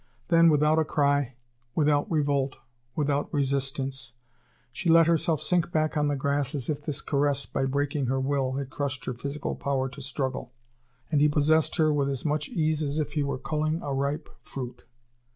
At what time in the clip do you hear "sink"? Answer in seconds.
5.43-5.71